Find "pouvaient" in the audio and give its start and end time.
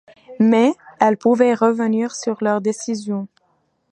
1.17-1.53